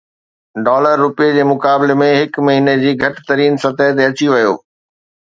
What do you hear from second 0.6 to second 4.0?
dollar رپئي جي مقابلي ۾ هڪ مهيني جي گهٽ ترين سطح